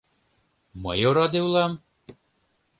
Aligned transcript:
Мый 0.83 0.99
ораде 1.09 1.39
улам?!. 1.47 1.71